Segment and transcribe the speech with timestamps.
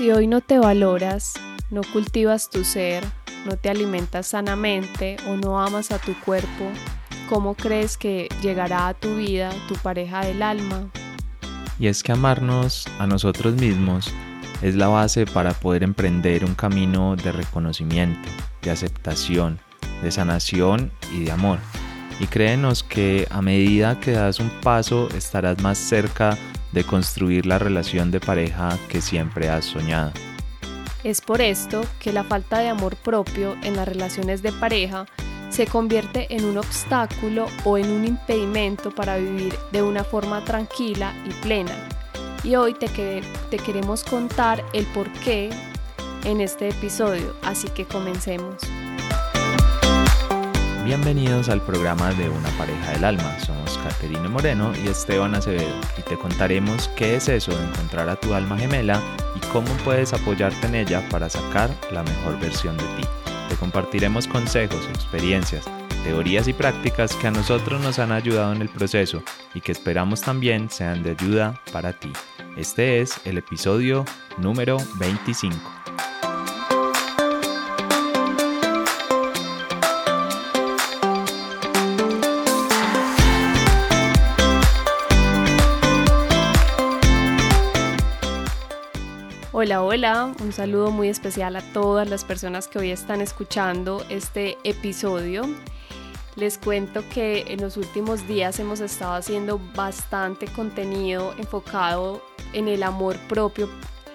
[0.00, 1.34] Si hoy no te valoras,
[1.70, 3.04] no cultivas tu ser,
[3.44, 6.70] no te alimentas sanamente o no amas a tu cuerpo,
[7.28, 10.88] ¿cómo crees que llegará a tu vida tu pareja del alma?
[11.78, 14.10] Y es que amarnos a nosotros mismos
[14.62, 18.26] es la base para poder emprender un camino de reconocimiento,
[18.62, 19.60] de aceptación,
[20.02, 21.58] de sanación y de amor.
[22.20, 26.38] Y créenos que a medida que das un paso estarás más cerca
[26.72, 30.12] de construir la relación de pareja que siempre has soñado.
[31.02, 35.06] Es por esto que la falta de amor propio en las relaciones de pareja
[35.48, 41.12] se convierte en un obstáculo o en un impedimento para vivir de una forma tranquila
[41.26, 41.74] y plena.
[42.44, 42.88] Y hoy te,
[43.50, 45.50] te queremos contar el por qué
[46.24, 48.56] en este episodio, así que comencemos.
[50.84, 53.38] Bienvenidos al programa de Una pareja del alma.
[53.40, 58.16] Somos Caterina Moreno y Esteban Acevedo y te contaremos qué es eso de encontrar a
[58.16, 59.00] tu alma gemela
[59.36, 63.02] y cómo puedes apoyarte en ella para sacar la mejor versión de ti.
[63.50, 65.66] Te compartiremos consejos, experiencias,
[66.02, 69.22] teorías y prácticas que a nosotros nos han ayudado en el proceso
[69.54, 72.10] y que esperamos también sean de ayuda para ti.
[72.56, 74.06] Este es el episodio
[74.38, 75.79] número 25.
[89.62, 94.56] Hola, hola, un saludo muy especial a todas las personas que hoy están escuchando este
[94.64, 95.42] episodio.
[96.34, 102.22] Les cuento que en los últimos días hemos estado haciendo bastante contenido enfocado
[102.54, 103.68] en el amor propio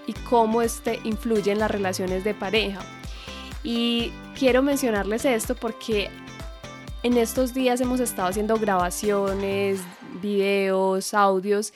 [0.08, 2.80] y cómo este influye en las relaciones de pareja.
[3.64, 6.10] Y quiero mencionarles esto porque
[7.04, 9.80] en estos días hemos estado haciendo grabaciones,
[10.22, 11.74] videos, audios.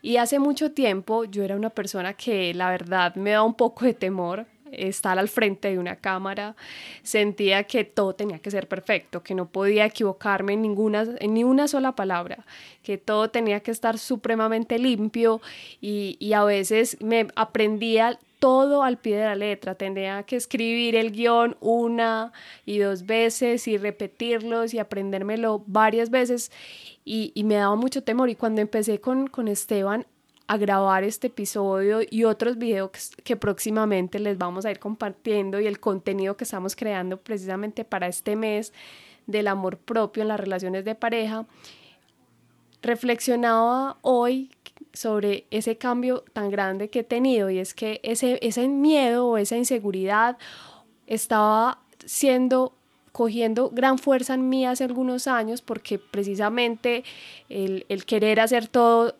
[0.00, 3.84] Y hace mucho tiempo yo era una persona que la verdad me da un poco
[3.84, 6.56] de temor estar al frente de una cámara,
[7.02, 11.44] sentía que todo tenía que ser perfecto, que no podía equivocarme en ninguna, en ni
[11.44, 12.44] una sola palabra,
[12.82, 15.40] que todo tenía que estar supremamente limpio.
[15.80, 19.76] Y, y a veces me aprendía todo al pie de la letra.
[19.76, 22.32] Tendría que escribir el guion una
[22.66, 26.50] y dos veces y repetirlos y aprendérmelo varias veces
[27.04, 28.30] y, y me daba mucho temor.
[28.30, 30.08] Y cuando empecé con, con Esteban
[30.48, 32.90] a grabar este episodio y otros videos
[33.22, 38.08] que, próximamente les vamos a ir compartiendo y el contenido que estamos creando precisamente para
[38.08, 38.72] este mes
[39.28, 41.46] del amor propio en las relaciones de pareja,
[42.82, 44.50] reflexionaba hoy
[44.92, 49.36] sobre ese cambio tan grande que he tenido y es que ese, ese miedo o
[49.38, 50.38] esa inseguridad
[51.06, 52.76] estaba siendo
[53.12, 57.04] cogiendo gran fuerza en mí hace algunos años porque precisamente
[57.50, 59.14] el, querer hacer todo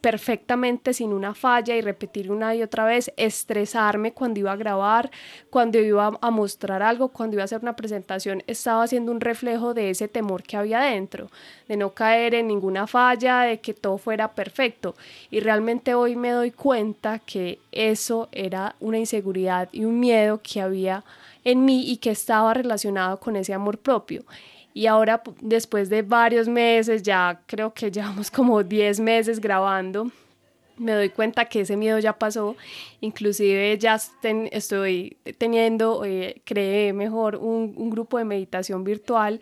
[0.00, 5.10] perfectamente sin una falla y repetir una y otra vez, estresarme cuando iba a grabar,
[5.50, 9.74] cuando iba a mostrar algo, cuando iba a hacer una presentación, estaba haciendo un reflejo
[9.74, 11.30] de ese temor que había dentro,
[11.66, 14.94] de no caer en ninguna falla, de que todo fuera perfecto.
[15.32, 20.60] Y realmente hoy me doy cuenta que eso era una inseguridad y un miedo que
[20.60, 21.02] había
[21.44, 24.24] en mí y que estaba relacionado con ese amor propio.
[24.72, 30.10] Y ahora, después de varios meses, ya creo que llevamos como 10 meses grabando,
[30.76, 32.56] me doy cuenta que ese miedo ya pasó,
[33.00, 34.00] inclusive ya
[34.50, 39.40] estoy teniendo, eh, creé mejor un, un, grupo de meditación virtual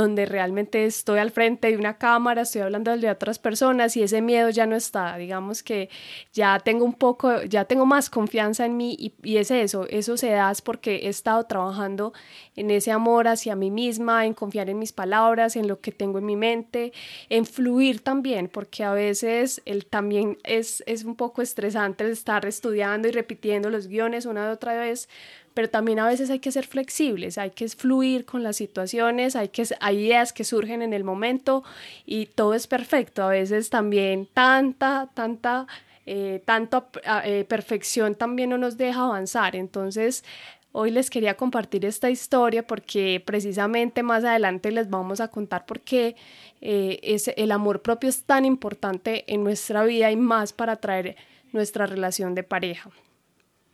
[0.00, 4.22] donde realmente estoy al frente de una cámara, estoy hablando de otras personas y ese
[4.22, 5.88] miedo ya no está, digamos que
[6.32, 10.30] ya tengo un poco, ya tengo más confianza en mí y, es eso, eso se
[10.30, 12.12] da porque he estado trabajando
[12.54, 16.18] en ese amor hacia mí misma, en confiar en mis palabras, en lo que tengo
[16.18, 16.92] en mi mente,
[17.28, 23.08] en fluir también, porque a veces el, también es, es un poco estresante estar estudiando
[23.08, 25.08] y repitiendo los guiones una y otra vez,
[25.56, 29.48] pero también a veces hay que ser flexibles, hay que fluir con las situaciones, hay,
[29.48, 31.64] que, hay ideas que surgen en el momento
[32.04, 33.22] y todo es perfecto.
[33.22, 35.66] A veces también tanta, tanta,
[36.04, 36.88] eh, tanto
[37.24, 39.56] eh, perfección también no nos deja avanzar.
[39.56, 40.24] Entonces,
[40.72, 45.80] hoy les quería compartir esta historia porque precisamente más adelante les vamos a contar por
[45.80, 46.16] qué
[46.60, 51.16] eh, el amor propio es tan importante en nuestra vida y más para traer
[51.54, 52.90] nuestra relación de pareja.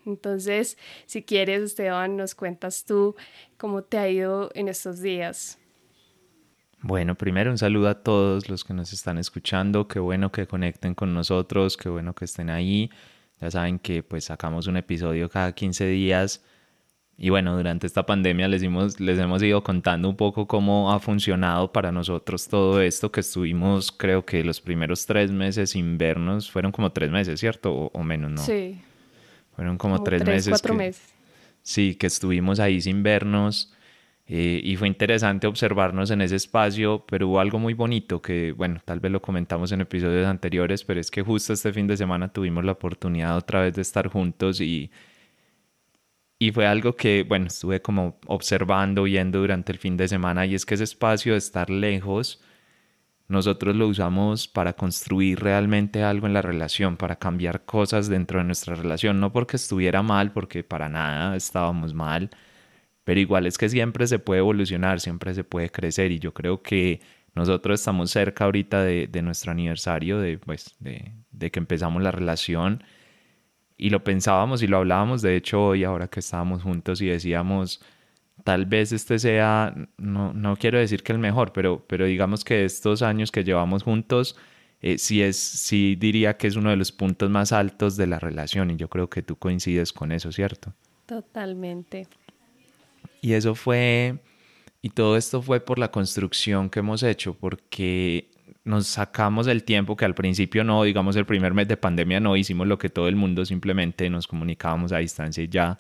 [0.06, 0.76] Entonces,
[1.06, 3.14] si quieres, Esteban, nos cuentas tú
[3.56, 5.58] cómo te ha ido en estos días.
[6.80, 9.86] Bueno, primero un saludo a todos los que nos están escuchando.
[9.86, 12.90] Qué bueno que conecten con nosotros, qué bueno que estén ahí.
[13.40, 16.44] Ya saben que pues sacamos un episodio cada 15 días.
[17.16, 20.98] Y bueno, durante esta pandemia les hemos, les hemos ido contando un poco cómo ha
[20.98, 26.50] funcionado para nosotros todo esto, que estuvimos creo que los primeros tres meses sin vernos,
[26.50, 27.72] fueron como tres meses, ¿cierto?
[27.72, 28.38] O, o menos, ¿no?
[28.38, 28.80] Sí
[29.62, 30.48] Fueron como, tres, meses.
[30.48, 31.14] Cuatro meses.
[31.62, 33.72] Sí, que estuvimos ahí sin vernos.
[34.26, 38.80] Eh, y fue interesante observarnos en ese espacio, pero hubo algo muy bonito que, bueno,
[38.84, 42.32] tal vez lo comentamos en episodios anteriores, pero es que justo este fin de semana
[42.32, 44.90] tuvimos la oportunidad otra vez de estar juntos y,
[46.40, 50.56] y fue algo que, bueno, estuve como observando, viendo durante el fin de semana y
[50.56, 52.42] es que ese espacio de estar lejos,
[53.32, 58.44] nosotros lo usamos para construir realmente algo en la relación, para cambiar cosas dentro de
[58.44, 62.30] nuestra relación, no porque estuviera mal, porque para nada estábamos mal,
[63.04, 66.12] pero igual es que siempre se puede evolucionar, siempre se puede crecer.
[66.12, 67.00] Y yo creo que
[67.34, 72.84] nosotros estamos cerca ahorita de, nuestro aniversario, de, pues, de, de, que empezamos la relación.
[73.78, 77.82] Y lo pensábamos y lo hablábamos, de hecho hoy ahora que estábamos juntos y decíamos,
[78.44, 82.64] tal vez este sea, no, no quiero decir que el mejor, pero, pero digamos que
[82.64, 84.36] estos años que llevamos juntos,
[84.80, 88.18] eh, sí, es, sí diría que es uno de los puntos más altos de la
[88.18, 90.72] relación y yo creo que tú coincides con eso, ¿cierto?
[91.06, 92.06] Totalmente.
[93.20, 94.18] Y eso fue,
[94.80, 98.30] y todo esto fue por la construcción que hemos hecho, porque
[98.64, 102.36] nos sacamos el tiempo que al principio no, digamos el primer mes de pandemia no
[102.36, 105.78] hicimos lo que todo el mundo, simplemente nos comunicábamos a distancia y ya,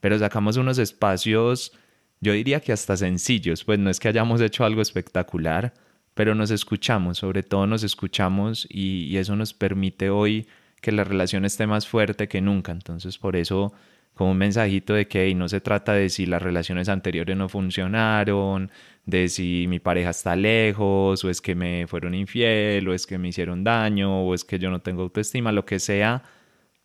[0.00, 1.72] pero sacamos unos espacios,
[2.20, 5.74] yo diría que hasta sencillos, pues no es que hayamos hecho algo espectacular,
[6.14, 10.46] pero nos escuchamos, sobre todo nos escuchamos y, eso nos permite hoy
[10.80, 13.72] que la relación esté más fuerte que nunca, entonces por eso
[14.14, 18.70] como un mensajito de que no se trata de si las relaciones anteriores no funcionaron,
[19.04, 23.18] de si mi pareja está lejos, o es que me fueron infiel, o es que
[23.18, 26.22] me hicieron daño, o es que yo no tengo autoestima, lo que sea.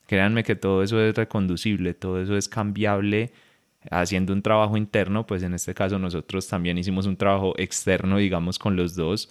[0.07, 3.31] Créanme que todo eso es reconducible, todo eso es cambiable
[3.89, 8.59] haciendo un trabajo interno, pues en este caso nosotros también hicimos un trabajo externo, digamos,
[8.59, 9.30] con los dos,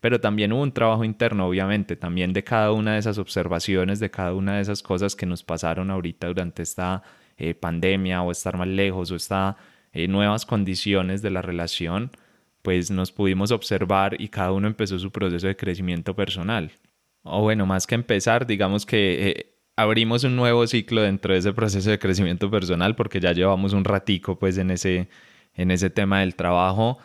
[0.00, 4.10] pero también hubo un trabajo interno, obviamente, también de cada una de esas observaciones, de
[4.10, 7.02] cada una de esas cosas que nos pasaron ahorita durante esta
[7.36, 9.54] eh, pandemia o estar más lejos o estas
[9.92, 12.10] eh, nuevas condiciones de la relación,
[12.62, 16.72] pues nos pudimos observar y cada uno empezó su proceso de crecimiento personal.
[17.22, 19.51] O bueno, más que empezar, digamos que eh,
[19.82, 23.84] abrimos un nuevo ciclo dentro de ese proceso de crecimiento personal porque ya llevamos un
[23.84, 25.08] ratico pues en ese,
[25.54, 26.98] en ese tema del trabajo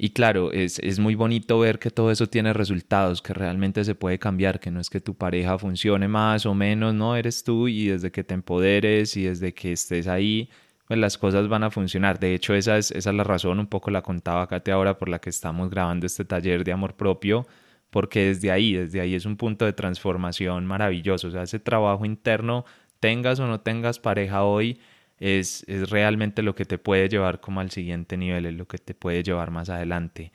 [0.00, 3.96] y claro, es, es, muy bonito ver que todo eso tiene resultados, que realmente se
[3.96, 7.66] puede cambiar, que no es que tu pareja funcione más o menos, no, eres tú
[7.66, 10.50] y desde que te empoderes y desde que estés ahí,
[10.86, 12.20] pues las cosas van a funcionar.
[12.20, 15.08] De hecho, esa es, esa es la razón, un poco la contaba Kate ahora por
[15.08, 17.48] la que estamos grabando este taller de amor propio,
[17.90, 21.28] porque desde ahí, desde ahí es un punto de transformación maravilloso.
[21.28, 22.64] O sea, ese trabajo interno,
[23.00, 24.80] tengas o no tengas pareja hoy,
[25.20, 28.78] es, es realmente lo que te puede llevar como al siguiente nivel, es lo que
[28.78, 30.32] te puede llevar más adelante.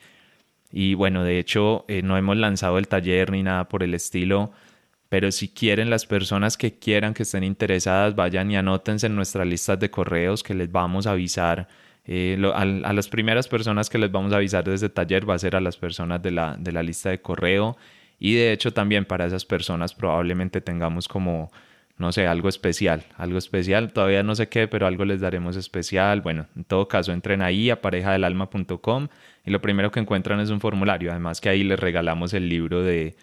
[0.70, 4.52] Y bueno, de hecho, eh, no hemos lanzado el taller ni nada por el estilo,
[5.08, 9.46] pero si quieren las personas que quieran, que estén interesadas, vayan y anótense en nuestras
[9.46, 11.68] listas de correos que les vamos a avisar.
[12.06, 15.56] Eh, a, las primeras personas que les vamos a avisar desde taller va a ser
[15.56, 17.76] a las personas de la, de la lista de correo.
[18.18, 21.50] Y de hecho también para esas personas probablemente tengamos como
[21.96, 26.22] no sé, algo especial, algo especial, todavía no sé qué, pero algo les daremos especial.
[26.22, 29.08] Bueno, en todo caso, entren ahí a parejadelalma.com
[29.46, 32.82] y lo primero que encuentran es un formulario, además que ahí les regalamos el libro
[32.82, 33.16] de,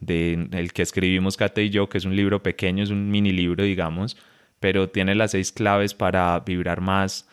[0.00, 3.30] de el que escribimos Kate y yo, que es un libro pequeño, es un mini
[3.32, 4.16] libro, digamos,
[4.58, 7.28] pero tiene las seis claves para vibrar más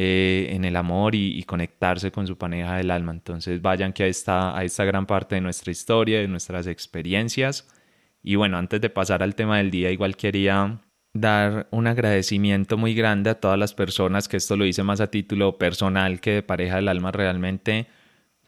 [0.00, 3.10] eh, en el amor y, conectarse con su pareja del alma.
[3.10, 7.66] Entonces vayan que ahí está, ahí está gran parte de nuestra historia, de nuestras experiencias
[8.22, 10.82] y bueno, antes de pasar al tema del día, igual quería
[11.14, 15.10] dar un agradecimiento muy grande a todas las personas, que esto lo hice más a
[15.10, 17.88] título personal que de pareja del alma realmente,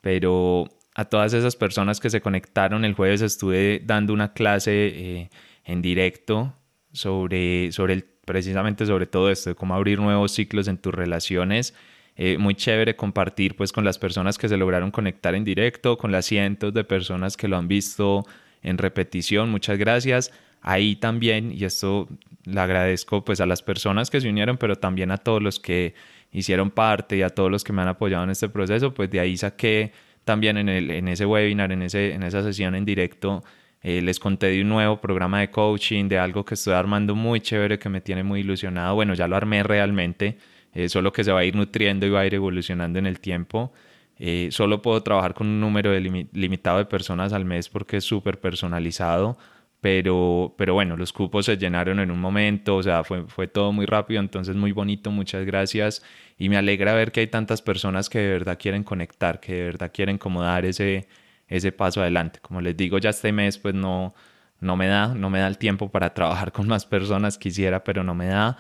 [0.00, 5.30] pero a todas esas personas que se conectaron el jueves estuve dando una clase eh,
[5.64, 6.54] en directo
[6.92, 11.74] sobre, sobre precisamente sobre todo esto, de cómo abrir nuevos ciclos en tus relaciones.
[12.16, 16.12] Eh, muy chévere compartir pues con las personas que se lograron conectar en directo, con
[16.12, 18.24] las cientos de personas que lo han visto
[18.62, 19.50] en repetición.
[19.50, 20.32] Muchas gracias.
[20.60, 22.08] Ahí también, y esto
[22.44, 25.94] le agradezco pues a las personas que se unieron, pero también a todos los que
[26.32, 29.20] hicieron parte y a todos los que me han apoyado en este proceso, pues de
[29.20, 29.92] ahí saqué
[30.24, 33.42] también en, el, en ese webinar, en, ese, en esa sesión en directo,
[33.82, 37.40] eh, les conté de un nuevo programa de coaching, de algo que estoy armando muy
[37.40, 38.94] chévere, que me tiene muy ilusionado.
[38.94, 40.38] Bueno, ya lo armé realmente,
[40.74, 43.20] eh, solo que se va a ir nutriendo y va a ir evolucionando en el
[43.20, 43.72] tiempo.
[44.18, 48.38] Eh, solo puedo trabajar con un número limitado de personas al mes porque es súper
[48.38, 49.38] personalizado,
[49.80, 53.72] pero, pero bueno, los cupos se llenaron en un momento, o sea, fue, fue todo
[53.72, 56.02] muy rápido, entonces muy bonito, muchas gracias
[56.38, 59.64] y me alegra ver que hay tantas personas que de verdad quieren conectar, que de
[59.64, 61.08] verdad quieren como dar ese,
[61.50, 62.40] ese paso adelante.
[62.40, 64.14] Como les digo, ya este mes pues no,
[64.60, 68.02] no me da, no me da el tiempo para trabajar con más personas, quisiera, pero
[68.02, 68.56] no me da.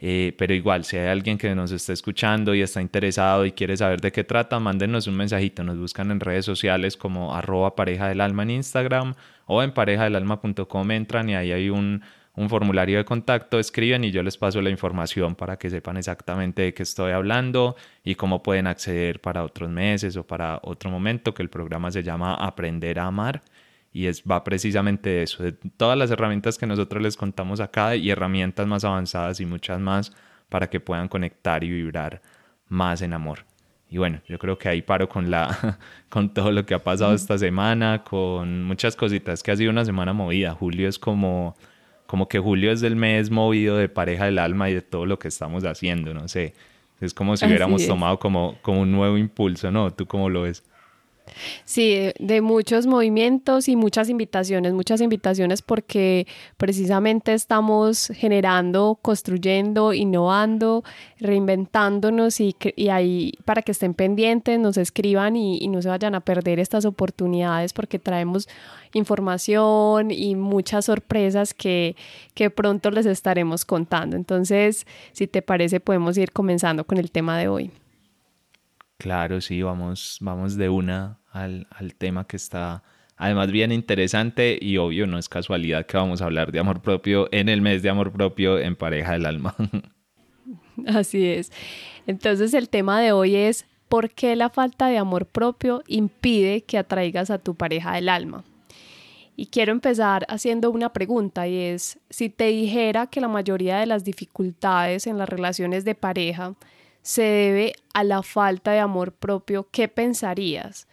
[0.00, 3.76] Eh, pero igual, si hay alguien que nos está escuchando y está interesado y quiere
[3.76, 5.64] saber de qué trata, mándenos un mensajito.
[5.64, 9.14] Nos buscan en redes sociales como arroba pareja del alma en Instagram
[9.46, 12.02] o en parejadelalma.com entran y ahí hay un,
[12.38, 16.62] un formulario de contacto, escriben y yo les paso la información para que sepan exactamente
[16.62, 21.34] de qué estoy hablando y cómo pueden acceder para otros meses o para otro momento,
[21.34, 23.42] que el programa se llama Aprender a Amar
[23.92, 27.96] y es, va precisamente de eso, de todas las herramientas que nosotros les contamos acá
[27.96, 30.12] y herramientas más avanzadas y muchas más
[30.48, 32.22] para que puedan conectar y vibrar
[32.68, 33.46] más en amor.
[33.90, 35.78] Y bueno, yo creo que ahí paro con, la,
[36.08, 39.84] con todo lo que ha pasado esta semana, con muchas cositas, que ha sido una
[39.84, 40.52] semana movida.
[40.52, 41.56] Julio es como,
[42.08, 45.18] como que julio es del mes movido de pareja del alma y de todo lo
[45.18, 46.54] que estamos haciendo, no sé.
[47.02, 49.92] Es como si hubiéramos tomado como, como un nuevo impulso, ¿no?
[49.92, 50.64] ¿Tú cómo lo ves?
[51.64, 60.84] Sí, de muchos movimientos y muchas invitaciones, muchas invitaciones porque precisamente estamos generando, construyendo, innovando,
[61.20, 66.14] reinventándonos y, y ahí para que estén pendientes, nos escriban y, y no se vayan
[66.14, 68.48] a perder estas oportunidades porque traemos
[68.94, 71.96] información y muchas sorpresas que,
[72.34, 74.16] que pronto les estaremos contando.
[74.16, 77.70] Entonces, si te parece, podemos ir comenzando con el tema de hoy.
[78.98, 82.82] Claro, sí, vamos, vamos de una al, al, tema que está
[83.16, 87.28] además bien interesante y obvio, no es casualidad que vamos a hablar de amor propio
[87.32, 89.54] en el mes de amor propio en pareja del alma.
[90.86, 91.50] Así es.
[92.06, 96.78] Entonces el tema de hoy es ¿por qué la falta de amor propio impide que
[96.78, 98.44] atraigas a tu pareja del alma?
[99.36, 103.86] Y quiero empezar haciendo una pregunta y es, si te dijera que la mayoría de
[103.86, 106.54] las dificultades en las relaciones de pareja
[107.02, 110.87] se debe a la falta de amor propio, ¿qué pensarías?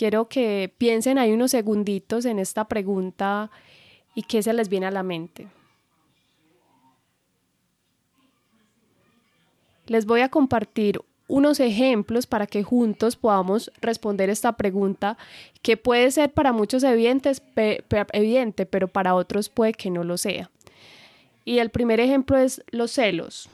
[0.00, 3.50] Quiero que piensen ahí unos segunditos en esta pregunta
[4.14, 5.48] y qué se les viene a la mente.
[9.84, 15.18] Les voy a compartir unos ejemplos para que juntos podamos responder esta pregunta
[15.60, 17.42] que puede ser para muchos evidentes,
[18.14, 20.50] evidente, pero para otros puede que no lo sea.
[21.44, 23.50] Y el primer ejemplo es los celos.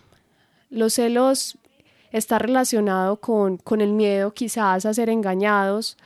[0.70, 1.58] Los celos
[2.12, 5.96] está relacionado con, con el miedo quizás a ser engañados,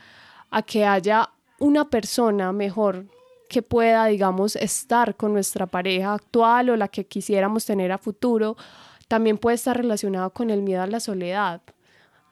[0.51, 1.29] a que haya
[1.59, 3.05] una persona mejor
[3.49, 8.55] que pueda, digamos, estar con nuestra pareja actual o la que quisiéramos tener a futuro,
[9.07, 11.61] también puede estar relacionado con el miedo a la soledad,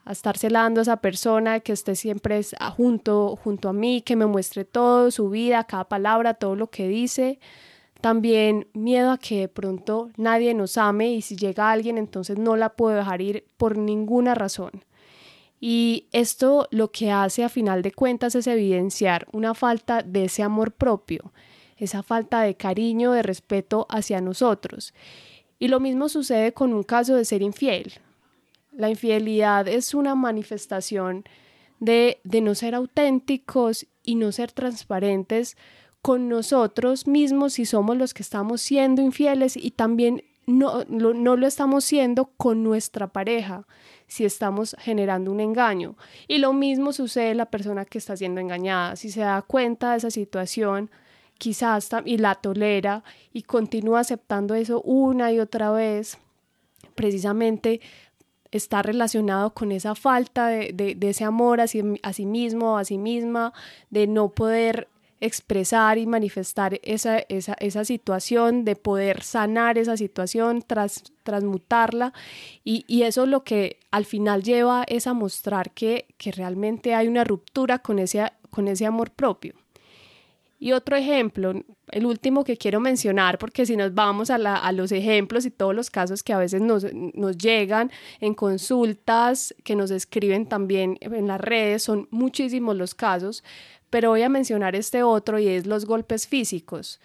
[0.05, 2.41] a estar celando a esa persona que esté siempre
[2.77, 6.88] junto, junto a mí, que me muestre todo, su vida, cada palabra, todo lo que
[6.88, 7.39] dice.
[7.99, 12.55] También miedo a que de pronto nadie nos ame y si llega alguien entonces no
[12.55, 14.71] la puedo dejar ir por ninguna razón.
[15.59, 20.43] Y esto lo que hace a final de cuentas es evidenciar una falta de ese
[20.43, 21.33] amor propio,
[21.77, 24.93] esa falta de cariño, de respeto hacia nosotros.
[25.59, 27.93] Y lo mismo sucede con un caso de ser infiel.
[28.71, 31.25] La infidelidad es una manifestación
[31.79, 35.57] de, de no ser auténticos y no ser transparentes
[36.01, 41.47] con nosotros mismos si somos los que estamos siendo infieles y también no, no, lo
[41.47, 43.67] estamos siendo con nuestra pareja
[44.09, 45.95] si estamos generando un engaño.
[46.27, 48.97] Y lo mismo sucede la persona que está siendo engañada.
[48.97, 50.89] Si se da cuenta de esa situación,
[51.37, 56.17] quizás y la tolera y continúa aceptando eso una y otra vez,
[56.95, 57.79] precisamente
[58.51, 62.83] está relacionado con esa falta de, de, ese amor a sí, a sí mismo, a
[62.83, 63.53] sí misma,
[63.91, 64.87] de no poder
[65.21, 72.13] expresar y manifestar esa, esa, esa, situación, de poder sanar esa situación, tras, transmutarla.
[72.63, 77.07] Y, y, eso lo que al final lleva es a mostrar que, que realmente hay
[77.07, 79.53] una ruptura con ese, con ese amor propio.
[80.61, 81.53] Y otro ejemplo,
[81.88, 85.51] el último que quiero mencionar, porque si nos vamos a, la, a, los ejemplos y
[85.51, 90.97] todos los casos que a veces nos, nos llegan en consultas, que nos escriben también
[90.99, 93.41] en las redes, son muchísimos los casos,
[93.89, 97.00] pero voy a mencionar este otro y es los golpes físicos.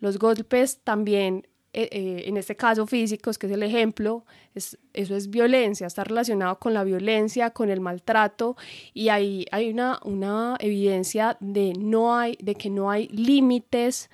[0.00, 4.24] Los golpes también, eh, eh, en este caso físicos, que es el ejemplo,
[4.54, 8.56] es, eso es violencia, está relacionado con la violencia, con el maltrato
[8.94, 14.10] y ahí hay una, una evidencia de, no hay, de que no hay límites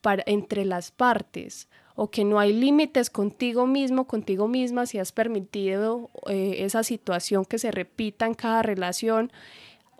[0.00, 5.12] para, entre las partes o que no hay límites contigo mismo, contigo misma, si has
[5.12, 9.30] permitido eh, esa situación que se repita en cada relación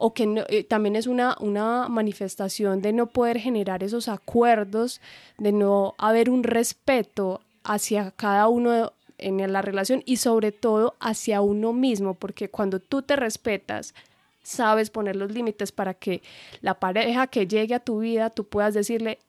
[0.05, 5.01] o que eh, también es una, una manifestación de no poder generar esos acuerdos,
[5.39, 11.41] de no haber un respeto hacia cada uno en la relación y sobre todo hacia
[11.41, 13.95] uno mismo, porque cuando tú te respetas,
[14.43, 16.21] sabes poner los límites para que
[16.63, 19.21] la pareja que llegue a tu vida, tú puedas decirle,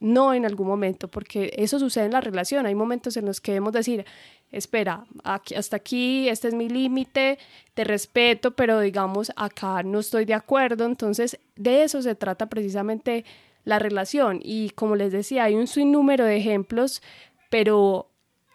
[0.00, 2.66] no en algún momento, porque eso sucede en la relación.
[2.66, 4.04] Hay momentos en los que debemos decir,
[4.52, 7.38] espera, hasta aquí, este es mi límite,
[7.74, 10.84] te respeto, pero digamos, acá no estoy de acuerdo.
[10.84, 13.24] Entonces, de eso se trata precisamente
[13.64, 14.40] la relación.
[14.42, 17.02] Y como les decía, hay un sinnúmero de ejemplos,
[17.50, 18.08] pero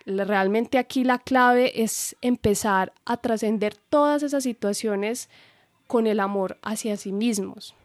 [0.05, 5.29] realmente aquí la clave es empezar a trascender todas esas situaciones
[5.88, 7.75] con el amor hacia sí mismos.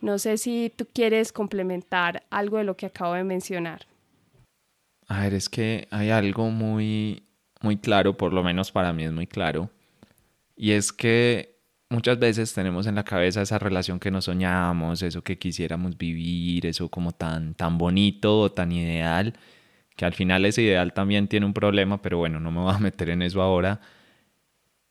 [0.00, 3.86] No sé si tú quieres complementar algo de lo que acabo de mencionar.
[5.08, 7.22] A ver, es que hay algo muy,
[7.60, 9.70] muy claro, por lo menos para mí es muy claro,
[10.56, 11.56] y es que
[11.88, 16.66] muchas veces tenemos en la cabeza esa relación que nos soñamos, eso que quisiéramos vivir,
[16.66, 19.34] eso como tan, tan bonito o tan ideal,
[19.96, 22.78] que al final ese ideal también tiene un problema, pero bueno, no me voy a
[22.78, 23.80] meter en eso ahora.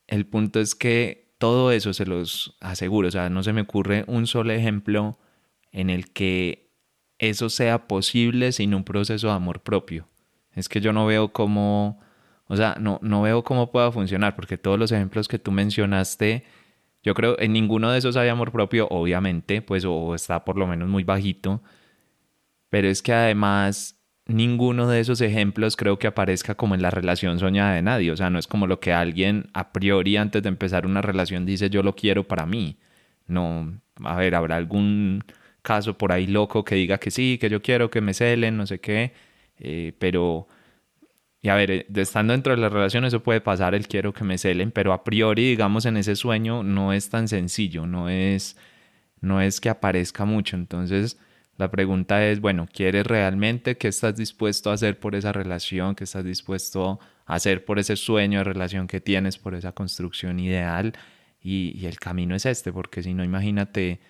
[0.07, 4.03] El punto es que todo eso se los aseguro, o sea, no se me ocurre
[4.07, 5.19] un solo ejemplo
[5.71, 6.71] en el que
[7.19, 10.07] eso sea posible sin un proceso de amor propio.
[10.53, 11.99] Es que yo no veo cómo,
[12.47, 16.45] o sea, no, no veo cómo pueda funcionar, porque todos los ejemplos que tú mencionaste,
[17.03, 20.67] yo creo en ninguno de esos hay amor propio, obviamente, pues o está por lo
[20.67, 21.61] menos muy bajito,
[22.69, 27.39] pero es que además ninguno de esos ejemplos creo que aparezca como en la relación
[27.39, 28.11] soñada de nadie.
[28.11, 31.45] O sea, no es como lo que alguien a priori antes de empezar una relación
[31.45, 32.77] dice yo lo quiero para mí.
[33.27, 35.23] No, a ver, habrá algún
[35.61, 38.67] caso por ahí loco que diga que sí, que yo quiero que me celen, no
[38.67, 39.13] sé qué,
[39.59, 40.47] eh, pero...
[41.41, 44.23] Y a ver, eh, estando dentro de la relación eso puede pasar, el quiero que
[44.23, 48.57] me celen, pero a priori, digamos, en ese sueño no es tan sencillo, no es,
[49.21, 50.55] no es que aparezca mucho.
[50.55, 51.19] Entonces,
[51.57, 53.77] la pregunta es, bueno, ¿quieres realmente?
[53.77, 55.95] ¿Qué estás dispuesto a hacer por esa relación?
[55.95, 60.39] ¿Qué estás dispuesto a hacer por ese sueño de relación que tienes, por esa construcción
[60.39, 60.93] ideal?
[61.41, 64.01] Y, el camino es este, porque si no, imagínate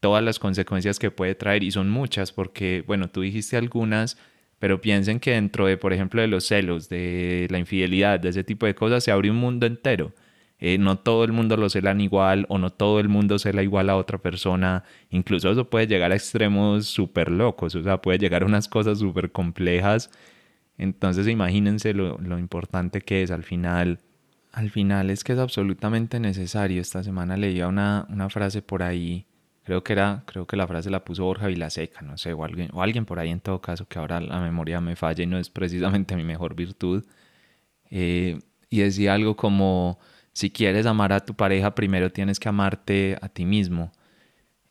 [0.00, 4.18] todas las consecuencias que puede traer, y son muchas, porque, bueno, tú dijiste algunas,
[4.58, 8.44] pero piensen que dentro de, por ejemplo, de los celos, de la infidelidad, de ese
[8.44, 10.12] tipo de cosas, se abre un mundo entero
[10.58, 13.90] eh, no todo el mundo lo celan igual o no todo el mundo cela igual
[13.90, 14.84] a otra persona.
[15.10, 18.98] Incluso eso puede llegar a extremos súper locos, o sea, puede llegar a unas cosas
[18.98, 20.10] súper complejas.
[20.78, 24.00] Entonces imagínense lo, lo importante que es al final.
[24.52, 26.80] Al final es que es absolutamente necesario.
[26.80, 29.26] Esta semana leía una, una frase por ahí
[29.64, 32.68] creo que era, creo que la frase la puso Borja Vilaseca, no sé, o alguien,
[32.72, 35.38] o alguien por ahí en todo caso, que ahora la memoria me falla y no
[35.38, 37.04] es precisamente mi mejor virtud.
[37.90, 38.38] Eh,
[38.70, 39.98] y decía algo como,
[40.34, 43.92] si quieres amar a tu pareja, primero tienes que amarte a ti mismo.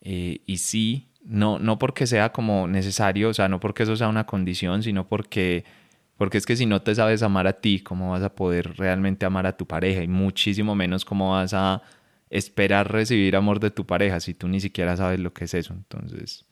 [0.01, 4.09] Eh, y sí, no, no porque sea como necesario, o sea, no porque eso sea
[4.09, 5.63] una condición, sino porque,
[6.17, 9.25] porque es que si no te sabes amar a ti, ¿cómo vas a poder realmente
[9.25, 10.03] amar a tu pareja?
[10.03, 11.81] Y muchísimo menos cómo vas a
[12.29, 15.73] esperar recibir amor de tu pareja si tú ni siquiera sabes lo que es eso.
[15.73, 16.45] Entonces,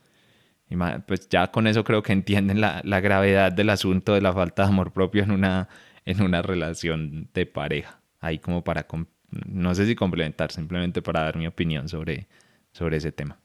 [1.08, 4.64] pues ya con eso creo que entienden la, la gravedad del asunto de la falta
[4.64, 5.68] de amor propio en una,
[6.06, 8.88] en una relación de pareja ahí como para,
[9.30, 12.28] no sé si complementar, simplemente para dar mi opinión sobre,
[12.72, 13.40] sobre ese tema.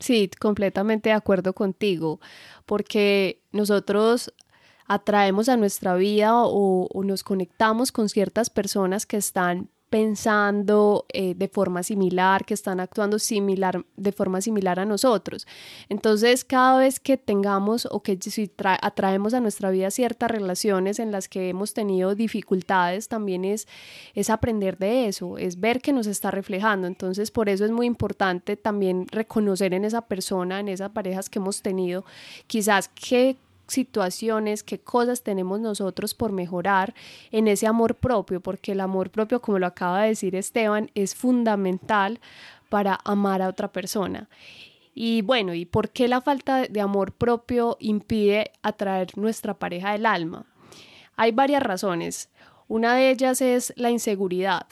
[0.00, 2.20] Sí, completamente de acuerdo contigo,
[2.66, 4.32] porque nosotros
[4.86, 11.34] atraemos a nuestra vida o, o, nos conectamos con ciertas personas que están pensando eh,
[11.34, 15.46] de forma similar, que están actuando similar, de forma similar a nosotros.
[15.88, 18.50] Entonces, cada vez que tengamos o que si
[18.82, 23.66] atraemos a nuestra vida ciertas relaciones en las que hemos tenido dificultades, también es,
[24.14, 26.86] es aprender de eso, es ver que nos está reflejando.
[26.86, 31.38] Entonces, por eso es muy importante también reconocer en esa persona, en esas parejas que
[31.38, 32.04] hemos tenido,
[32.46, 33.36] quizás qué
[33.68, 36.94] situaciones, qué cosas tenemos nosotros por mejorar
[37.30, 41.14] en ese amor propio, porque el amor propio, como lo acaba de decir Esteban, es
[41.14, 42.20] fundamental
[42.68, 44.28] para amar a otra persona.
[44.94, 50.06] Y bueno, ¿y por qué la falta de amor propio impide atraer nuestra pareja del
[50.06, 50.46] alma?
[51.16, 52.30] Hay varias razones.
[52.66, 54.66] Una de ellas es la inseguridad.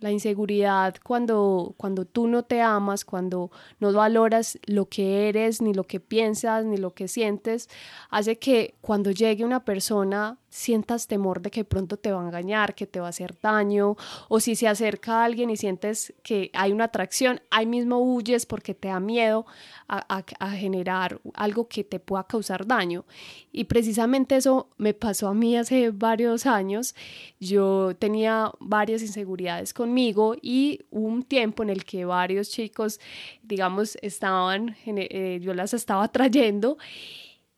[0.00, 5.74] La inseguridad cuando, cuando tú no te amas, cuando no valoras lo que eres, ni
[5.74, 7.68] lo que piensas, ni lo que sientes,
[8.08, 12.74] hace que cuando llegue una persona sientas temor de que pronto te va a engañar,
[12.74, 13.96] que te va a hacer daño,
[14.28, 18.46] o si se acerca a alguien y sientes que hay una atracción, ahí mismo huyes
[18.46, 19.46] porque te da miedo
[19.88, 23.04] a, generar algo que te pueda causar daño.
[23.52, 26.94] Y precisamente eso me pasó a mí hace varios años.
[27.38, 33.00] Yo tenía varias inseguridades conmigo y un tiempo en el que varios chicos,
[33.42, 36.76] digamos, estaban, eh, yo las estaba trayendo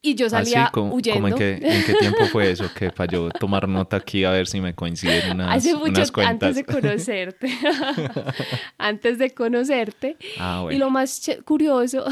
[0.04, 1.28] y yo salía huyendo.
[1.28, 2.68] en, qué, en, qué, tiempo fue eso?
[2.74, 6.56] Que para yo tomar nota aquí a ver si me coinciden unas, Hace mucho, Antes
[6.56, 7.48] de conocerte.
[8.78, 10.16] antes de conocerte.
[10.40, 12.04] Ah, y lo más curioso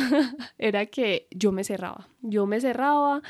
[0.57, 2.07] era que yo me cerraba.
[2.23, 3.23] Yo me cerraba,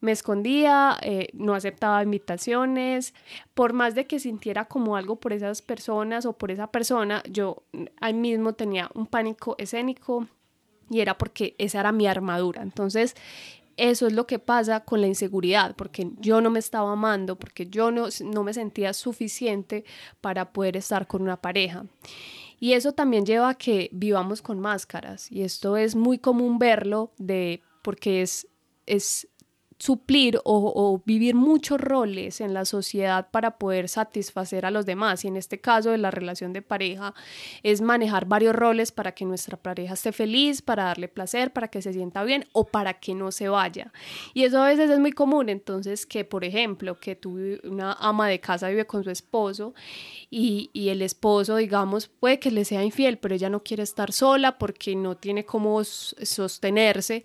[0.00, 3.14] me escondía, eh, no aceptaba invitaciones.
[3.54, 7.62] Por más de que sintiera como algo por esas personas o por esa persona, yo
[8.00, 10.26] ahí mismo tenía un pánico escénico
[10.90, 12.62] y era porque esa era mi armadura.
[12.62, 13.14] Entonces,
[13.78, 17.66] eso es lo que pasa con la inseguridad, porque yo no me estaba amando, porque
[17.68, 19.84] yo no, no me sentía suficiente
[20.20, 21.86] para poder estar con una pareja.
[22.60, 27.12] Y eso también lleva a que vivamos con máscaras, y esto es muy común verlo
[27.16, 28.48] de porque es,
[28.86, 29.28] es
[29.78, 35.24] suplir o, vivir muchos roles en la sociedad para poder satisfacer a los demás.
[35.24, 37.14] Y en este caso de la relación de pareja
[37.62, 41.80] es manejar varios roles para que nuestra pareja esté feliz, para darle placer, para que
[41.80, 43.92] se sienta bien o para que no se vaya.
[44.34, 45.48] Y eso a veces es muy común.
[45.48, 49.74] Entonces que, por ejemplo, que tú, una ama de casa vive con su esposo
[50.28, 54.12] y, y el esposo, digamos, puede que le sea infiel, pero ella no quiere estar
[54.12, 57.24] sola porque no tiene cómo sostenerse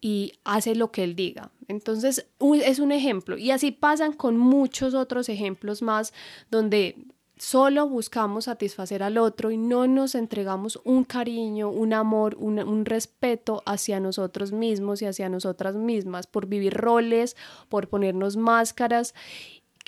[0.00, 1.50] y hace lo que él diga.
[1.66, 2.26] Entonces,
[2.64, 3.36] es un ejemplo.
[3.36, 6.12] Y así pasan con muchos otros ejemplos más
[6.50, 6.96] donde
[7.36, 12.84] solo buscamos satisfacer al otro y no nos entregamos un cariño, un amor, un, un,
[12.84, 17.36] respeto hacia nosotros mismos y hacia nosotras mismas por vivir roles,
[17.68, 19.14] por ponernos máscaras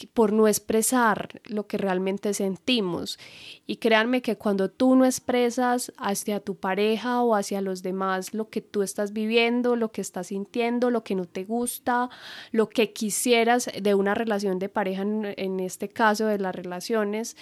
[0.07, 3.19] por no expresar lo que realmente sentimos.
[3.67, 8.49] Y créanme que cuando tú no expresas hacia tu pareja o hacia los demás lo
[8.49, 12.11] que tú estás viviendo, lo que estás sintiendo, lo que no te gusta,
[12.53, 17.37] lo que quisieras de una relación de pareja, en, este caso de las relaciones,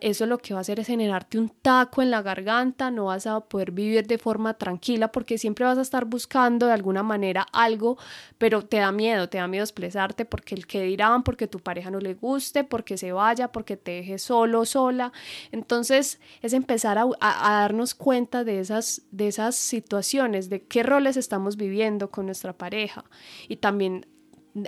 [0.00, 3.26] eso lo que va a hacer es generarte un taco en la garganta, no vas
[3.26, 7.46] a poder vivir de forma tranquila porque siempre vas a estar buscando de alguna manera
[7.52, 7.98] algo,
[8.38, 11.90] pero te da miedo, te da miedo expresarte porque el que dirán, porque tu pareja
[11.90, 15.12] no le guste, porque se vaya, porque te deje solo, sola.
[15.50, 21.56] Entonces es empezar a, darnos cuenta de esas, de esas situaciones, de qué roles estamos
[21.56, 23.04] viviendo con nuestra pareja
[23.48, 24.06] y también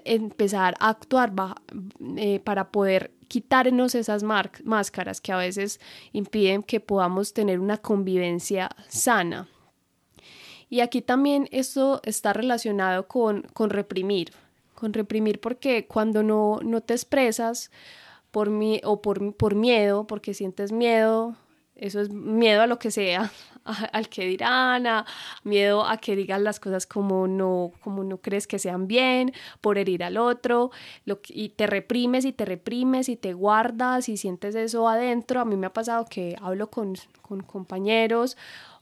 [0.04, 1.32] empezar a actuar
[2.16, 5.80] eh, para poder quitarnos esas máscaras que a veces
[6.12, 9.48] impiden que podamos tener una convivencia sana.
[10.68, 14.32] Y aquí también esto está relacionado con, con reprimir,
[14.74, 17.70] con reprimir porque cuando no, no te expresas
[18.30, 21.36] por mi, o por, por miedo, porque sientes miedo,
[21.76, 23.30] eso es miedo a lo que sea,
[23.92, 24.86] al que dirán,
[25.44, 29.78] miedo a que digan las cosas como no, como no crees que sean bien, por
[29.78, 30.70] herir al otro,
[31.04, 35.40] lo, y te reprimes y te reprimes y te guardas y sientes eso adentro.
[35.40, 38.36] A mí me ha pasado que hablo con, con compañeros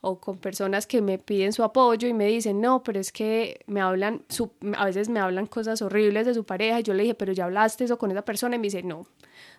[0.04, 3.60] o con personas que me piden su apoyo y me dicen, no, pero es que
[3.66, 7.04] me hablan, su, a veces me hablan cosas horribles de su pareja y yo le
[7.04, 9.06] dije, pero ya hablaste eso con esa persona y me dice, no,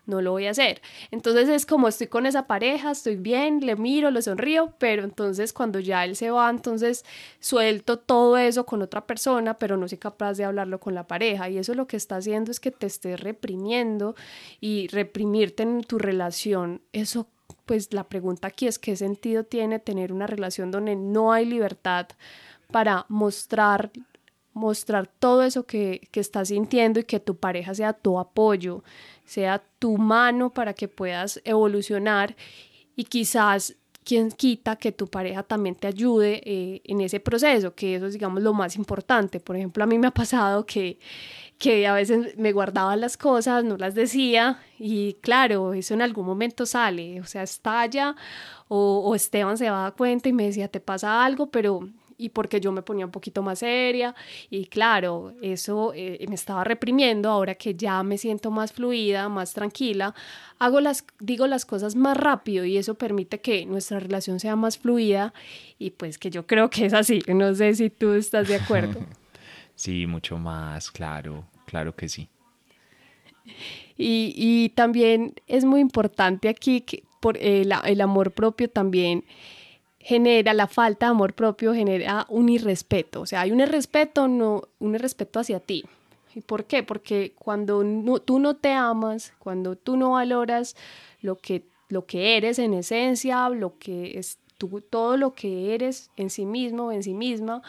[0.06, 0.80] no lo voy a hacer.
[1.10, 5.52] Entonces es como estoy con esa pareja, estoy bien, le miro, le sonrío, pero entonces
[5.52, 7.04] cuando ya él se va, entonces
[7.40, 11.50] suelto todo eso con otra persona, pero no soy capaz de hablarlo con la pareja.
[11.50, 14.14] Y eso lo que está haciendo es que te estés reprimiendo
[14.60, 16.82] y reprimirte en tu relación.
[16.92, 17.26] Eso,
[17.66, 22.08] pues la pregunta aquí es qué sentido tiene tener una relación donde no hay libertad
[22.70, 23.90] para mostrar
[24.52, 28.82] mostrar todo eso que, que estás sintiendo y que tu pareja sea tu apoyo,
[29.26, 32.34] sea tu mano para que puedas evolucionar
[32.96, 33.76] y quizás
[34.06, 38.12] quien quita que tu pareja también te ayude eh, en ese proceso, que eso es,
[38.12, 39.40] digamos, lo más importante.
[39.40, 41.00] Por ejemplo, a mí me ha pasado que,
[41.58, 46.26] que a veces me guardaba las cosas, no las decía, y claro, eso en algún
[46.26, 48.14] momento sale, o sea, estalla,
[48.68, 51.88] o, o Esteban se va a dar cuenta y me decía, te pasa algo, pero
[52.18, 54.14] y porque yo me ponía un poquito más seria
[54.50, 59.52] y claro, eso eh, me estaba reprimiendo, ahora que ya me siento más fluida, más
[59.52, 60.14] tranquila,
[60.58, 64.78] hago las, digo las cosas más rápido y eso permite que nuestra relación sea más
[64.78, 65.34] fluida
[65.78, 69.00] y pues que yo creo que es así, no sé si tú estás de acuerdo.
[69.76, 72.28] Sí, mucho más, claro, claro que sí.
[73.96, 79.24] Y, y también es muy importante aquí que por el, amor propio también
[79.98, 83.22] genera la falta de amor propio, genera un irrespeto.
[83.22, 85.84] O sea, hay un irrespeto, no, un irrespeto hacia ti.
[86.34, 86.82] ¿Y por qué?
[86.82, 87.82] Porque cuando
[88.24, 90.76] tú no te amas, cuando tú no valoras
[91.20, 96.10] lo que, lo que eres en esencia, lo que es tú, todo lo que eres
[96.16, 97.62] en sí mismo, en sí misma,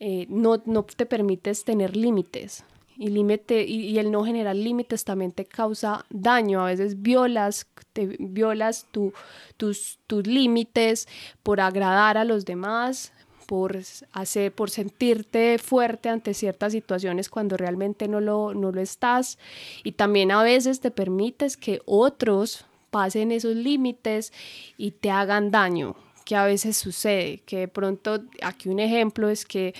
[0.00, 2.64] eh, no, no te permites tener límites
[2.98, 6.62] y, límite, y, el no generar límites también te causa daño.
[6.62, 9.12] A veces violas, te, violas tu,
[9.56, 11.06] tus, tus límites
[11.44, 13.12] por agradar a los demás,
[13.46, 13.78] por,
[14.12, 19.38] hacer, por sentirte fuerte ante ciertas situaciones cuando realmente no lo, no lo estás.
[19.84, 24.32] Y también a veces te permites que otros pasen esos límites
[24.76, 25.94] y te hagan daño,
[26.28, 29.72] que a veces sucede, que de pronto, aquí un ejemplo es que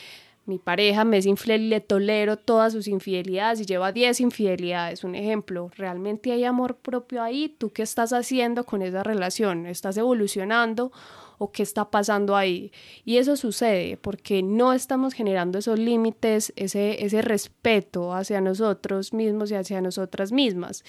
[0.46, 5.04] mi pareja me es infiel y le tolero todas sus infidelidades y lleva 10 infidelidades,
[5.04, 5.70] un ejemplo.
[5.76, 7.54] ¿Realmente hay amor propio ahí?
[7.58, 9.66] ¿Tú qué estás haciendo con esa relación?
[9.66, 10.90] ¿Estás evolucionando
[11.36, 12.72] o qué está pasando ahí?
[13.04, 19.50] Y eso sucede porque no estamos generando esos límites, ese, ese respeto hacia nosotros mismos
[19.50, 20.82] y hacia nosotras mismas.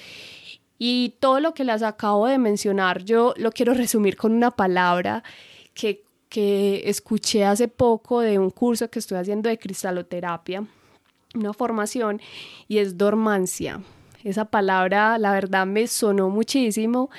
[0.77, 5.21] Y todo lo que les acabo de mencionar, yo lo quiero resumir con una palabra
[5.79, 10.63] que que escuché hace poco de un curso que estoy haciendo de cristaloterapia,
[11.35, 12.21] una formación,
[12.67, 13.81] y es dormancia.
[14.23, 17.09] Esa palabra, la verdad, me sonó muchísimo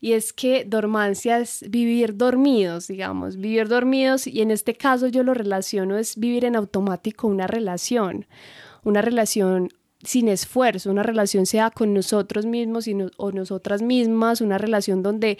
[0.00, 5.22] y es que dormancia es vivir dormidos, digamos, vivir dormidos y en este caso yo
[5.22, 8.26] lo relaciono es vivir en automático una relación,
[8.82, 9.68] una relación
[10.02, 15.38] sin esfuerzo, una relación sea con nosotros mismos o nosotras mismas, una relación donde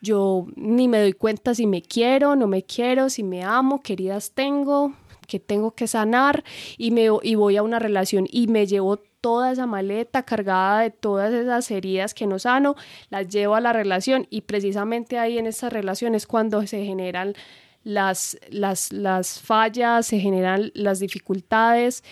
[0.00, 4.32] yo ni me doy cuenta si me quiero, no me quiero, si me amo, queridas
[4.32, 4.94] tengo,
[5.26, 6.42] que tengo que sanar
[6.78, 10.90] y, me, y voy a una relación y me llevo toda esa maleta cargada de
[10.90, 12.76] todas esas heridas que no sano,
[13.10, 17.34] las llevo a la relación y precisamente ahí en esa relación es cuando se generan
[17.84, 22.04] las, las, las fallas, se generan las dificultades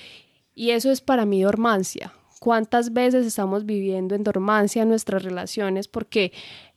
[0.56, 2.12] y eso es para mí dormancia.
[2.40, 5.86] ¿Cuántas veces estamos viviendo en dormancia nuestras relaciones?
[5.86, 6.32] Porque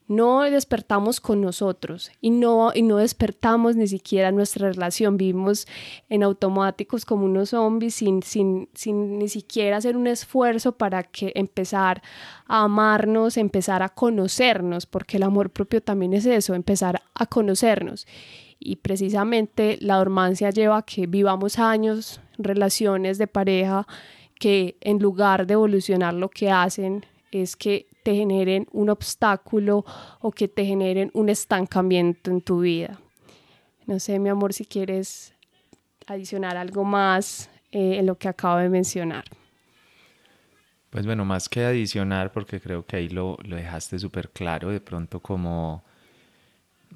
[0.09, 5.67] no despertamos con nosotros y no, y no despertamos ni siquiera nuestra relación, vivimos
[6.09, 11.31] en automáticos como unos zombies sin, sin, sin ni siquiera hacer un esfuerzo para que
[11.35, 12.01] empezar
[12.47, 18.07] a amarnos, empezar a conocernos, porque el amor propio también es eso, empezar a conocernos.
[18.57, 23.85] Y precisamente la dormancia lleva a que vivamos años, relaciones de pareja,
[24.39, 29.85] que en lugar de evolucionar lo que hacen es que te generen un obstáculo
[30.21, 32.99] o que te generen un estancamiento en tu vida.
[33.85, 35.33] No sé, mi amor, si quieres
[36.07, 39.25] adicionar algo más eh, en lo que acabo de mencionar.
[40.89, 44.81] Pues bueno, más que adicionar, porque creo que ahí lo, lo dejaste súper claro, de
[44.81, 45.83] pronto como,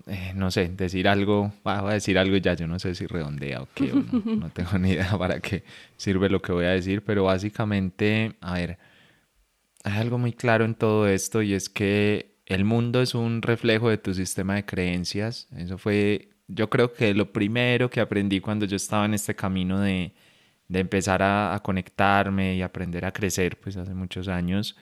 [0.08, 3.62] eh, no sé, decir algo, voy a decir algo ya, yo no sé si redondea
[3.62, 4.04] o qué, no,
[4.36, 5.64] no tengo ni idea para qué
[5.98, 8.78] sirve lo que voy a decir, pero básicamente, a ver,
[9.84, 13.90] hay algo muy claro en todo esto y es que el mundo es un reflejo
[13.90, 15.48] de tu sistema de creencias.
[15.56, 19.80] Eso fue, yo creo que lo primero que aprendí cuando yo estaba en este camino
[19.80, 20.14] de,
[20.68, 24.76] de empezar a, a, conectarme y aprender a crecer, pues hace muchos años.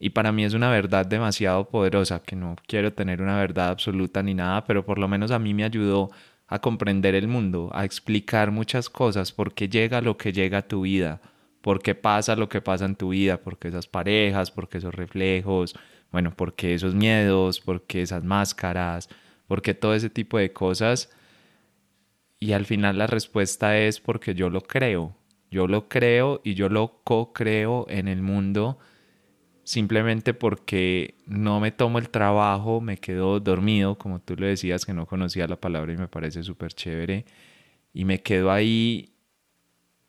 [0.00, 4.22] Y para mí es una verdad demasiado poderosa, que no quiero tener una verdad absoluta
[4.22, 6.10] ni nada, pero por lo menos a mí me ayudó
[6.48, 10.80] a comprender el mundo, a explicar muchas cosas, porque llega lo que llega a tu
[10.80, 11.20] vida
[11.60, 14.78] por qué pasa lo que pasa en tu vida, por qué esas parejas, por qué
[14.78, 15.74] esos reflejos,
[16.10, 19.08] bueno, por qué esos miedos, por qué esas máscaras,
[19.46, 21.10] por qué todo ese tipo de cosas.
[22.38, 25.14] Y al final la respuesta es porque yo lo creo.
[25.50, 28.78] Yo lo creo y yo lo co-creo en el mundo
[29.70, 34.92] simplemente porque no me tomo el trabajo, me quedo dormido, como tú lo decías, que
[34.92, 37.24] no conocía la palabra y me parece súper chévere,
[37.94, 39.12] y me quedo ahí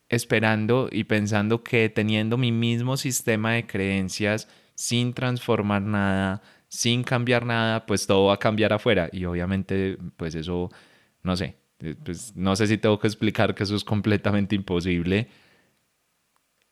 [0.09, 7.45] esperando y pensando que teniendo mi mismo sistema de creencias, sin transformar nada, sin cambiar
[7.45, 9.09] nada, pues todo va a cambiar afuera.
[9.11, 10.71] Y obviamente, pues eso,
[11.21, 15.27] no sé, eh, pues no sé si tengo que explicar que eso es completamente imposible.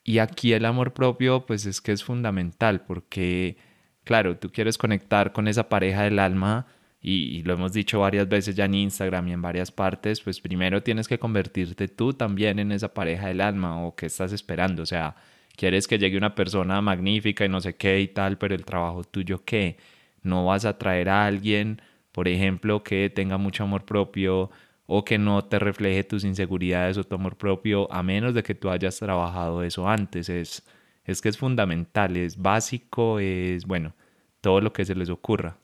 [0.10, 3.58] Y aquí el amor propio, pues es que es fundamental, porque,
[4.04, 6.65] claro, tú quieres conectar con esa pareja del alma,
[7.00, 10.82] y, lo hemos dicho varias veces ya en Instagram y en varias partes, pues primero
[10.82, 14.86] tienes que convertirte tú también en esa pareja del alma o que estás esperando, o
[14.88, 15.15] sea,
[15.56, 19.04] quieres que llegue una persona magnífica y no sé qué y tal, pero el trabajo
[19.04, 19.78] tuyo qué,
[20.24, 24.50] no vas a traer a alguien, por ejemplo, que tenga mucho amor propio
[24.91, 28.56] o que no te refleje tus inseguridades o tu amor propio, a menos de que
[28.56, 30.63] tú hayas trabajado eso antes, es,
[31.06, 33.93] es que es fundamental, es básico, es bueno,
[34.41, 35.58] todo lo que se les ocurra.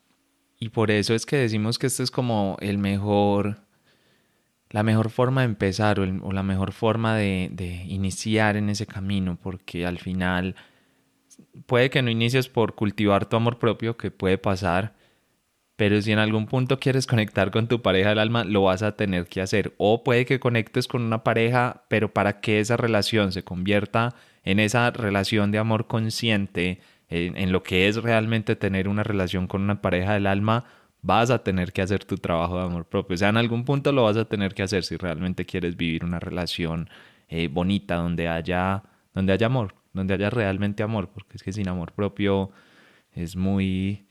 [0.59, 3.61] Y por eso es que decimos que esto es como el mejor,
[4.69, 9.39] la mejor forma de empezar o, la mejor forma de, de, iniciar en ese camino,
[9.41, 10.55] porque al final
[11.65, 14.93] puede que no inicies por cultivar tu amor propio, que puede pasar,
[15.75, 18.95] pero si en algún punto quieres conectar con tu pareja del alma, lo vas a
[18.95, 19.73] tener que hacer.
[19.77, 24.59] O puede que conectes con una pareja, pero para que esa relación se convierta en
[24.59, 29.81] esa relación de amor consciente, en, lo que es realmente tener una relación con una
[29.81, 30.65] pareja del alma,
[31.01, 33.15] vas a tener que hacer tu trabajo de amor propio.
[33.15, 36.05] O sea, en algún punto lo vas a tener que hacer si realmente quieres vivir
[36.05, 36.89] una relación
[37.27, 38.83] eh, bonita donde haya,
[39.13, 42.51] donde haya amor, donde haya realmente amor, porque es que sin amor propio
[43.11, 44.04] es muy,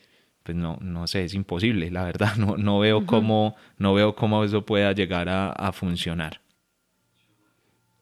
[0.45, 4.45] pues no, no sé, es imposible, la verdad, no, no, veo, cómo, no veo cómo
[4.45, 6.41] eso pueda llegar a, a funcionar.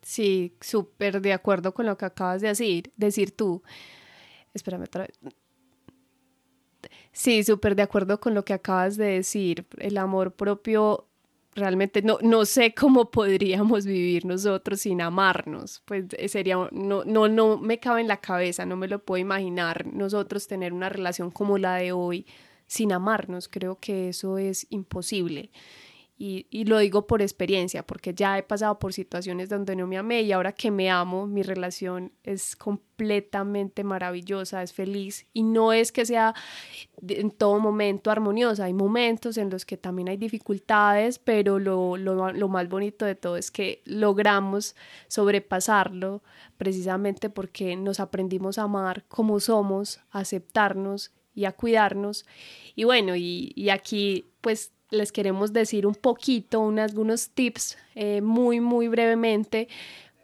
[0.03, 3.63] Sí, súper de acuerdo con lo que acabas de decir, decir tú.
[4.53, 5.19] Espérame otra vez.
[7.13, 9.67] Sí, súper de acuerdo con lo que acabas de decir.
[9.79, 11.09] El amor propio,
[11.55, 15.83] realmente no, no sé cómo podríamos vivir nosotros sin amarnos.
[15.85, 19.21] Pues eh, sería, no, no, no me cabe en la cabeza, no me lo puedo
[19.21, 22.27] imaginar nosotros tener una relación como la de hoy
[22.67, 23.49] sin amarnos.
[23.49, 25.51] Creo que eso es imposible.
[26.25, 30.23] Y, lo digo por experiencia, porque ya he pasado por situaciones donde no me amé
[30.23, 35.91] y ahora que me amo, mi relación es completamente maravillosa, es feliz y no es
[35.91, 36.33] que sea
[37.09, 42.49] en todo momento armoniosa, hay momentos en los que también hay dificultades, pero lo, lo
[42.49, 44.77] más bonito de todo es que logramos
[45.09, 46.23] sobrepasarlo
[46.57, 52.27] precisamente porque nos aprendimos a amar como somos, a aceptarnos y a cuidarnos.
[52.77, 58.21] Y bueno, y, y aquí pues les queremos decir un poquito, unos, algunos tips eh,
[58.21, 59.69] muy, muy brevemente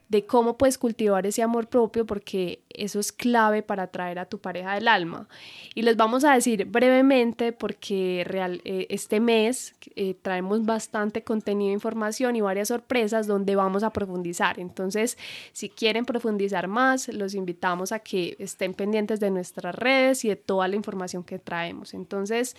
[0.09, 4.39] de cómo puedes cultivar ese amor propio porque eso es clave para atraer a tu
[4.39, 5.29] pareja del alma.
[5.75, 11.73] Y les vamos a decir brevemente porque real, eh, este mes eh, traemos bastante contenido,
[11.73, 14.59] información y varias sorpresas donde vamos a profundizar.
[14.59, 15.19] Entonces,
[15.53, 20.37] si quieren profundizar más, los invitamos a que estén pendientes de nuestras redes y de
[20.37, 21.93] toda la información que traemos.
[21.93, 22.57] Entonces,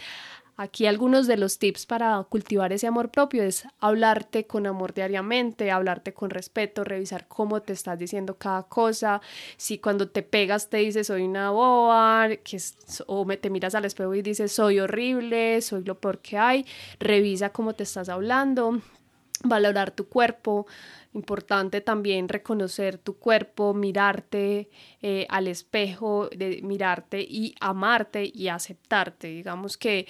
[0.62, 5.72] Aquí algunos de los tips para cultivar ese amor propio es hablarte con amor diariamente,
[5.72, 9.22] hablarte con respeto, revisar cómo te estás diciendo cada cosa.
[9.56, 12.62] Si cuando te pegas te dices soy una boba, que
[13.08, 16.66] o me, te miras al espejo y dices soy horrible, soy lo peor que hay,
[17.00, 18.82] revisa cómo te estás hablando,
[19.46, 20.68] valorar tu cuerpo.
[21.14, 24.70] Importante también reconocer tu cuerpo, mirarte
[25.02, 29.30] eh, al espejo, de mirarte y amarte y aceptarte.
[29.30, 30.06] Digamos que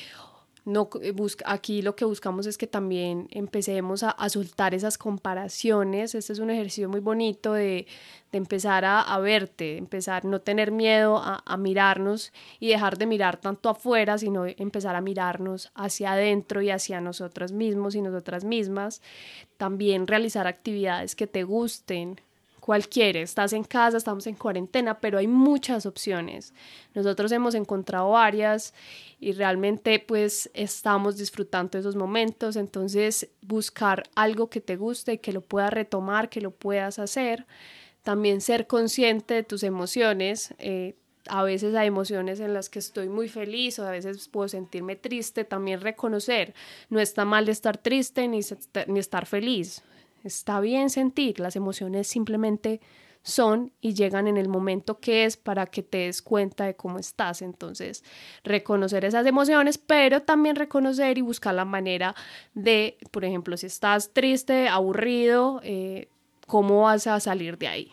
[0.65, 1.13] no eh,
[1.45, 6.15] aquí lo que buscamos es que también empecemos a, soltar esas comparaciones.
[6.15, 7.87] Este es un ejercicio muy bonito de,
[8.31, 13.69] empezar a, verte, empezar no tener miedo a, a, mirarnos y dejar de mirar tanto
[13.69, 19.01] afuera, sino empezar a mirarnos hacia adentro y hacia nosotros mismos y nosotras mismas.
[19.57, 22.21] También realizar actividades que te gusten,
[22.69, 26.53] cualquiera, estás en casa, estamos en cuarentena, pero hay muchas opciones.
[26.93, 28.75] Nosotros hemos encontrado varias
[29.19, 35.41] y realmente pues estamos disfrutando esos momentos, entonces buscar algo que te guste que lo
[35.41, 37.47] puedas retomar, que lo puedas hacer.
[38.03, 40.53] También ser consciente de tus emociones.
[40.59, 40.93] Eh,
[41.27, 44.95] a veces hay emociones en las que estoy muy feliz o a veces puedo sentirme
[44.95, 46.53] triste, también reconocer,
[46.91, 48.41] no está mal estar triste ni,
[48.85, 49.81] ni estar feliz,
[50.23, 52.81] Está bien sentir, las emociones simplemente
[53.21, 56.99] son y llegan en el momento que es para que te des cuenta de cómo
[56.99, 57.41] estás.
[57.41, 58.03] Entonces,
[58.43, 62.15] reconocer esas emociones, pero también reconocer y buscar la manera
[62.53, 66.07] de, por ejemplo, si estás triste, aburrido, eh,
[66.47, 67.91] cómo vas a salir de ahí.